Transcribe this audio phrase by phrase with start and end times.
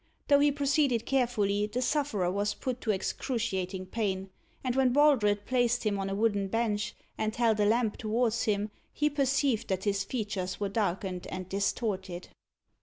[0.29, 4.31] Though he proceeded carefully, the sufferer was put to excruciating pain;
[4.63, 8.71] and when Baldred placed him on a wooden bench, and held a lamp towards him,
[8.91, 12.29] he perceived that his features were darkened and distorted.